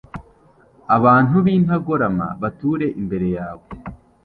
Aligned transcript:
abantu 0.95 1.35
b’intagorama 1.45 2.27
bature 2.41 2.87
imbere 3.01 3.27
yawe 3.37 3.65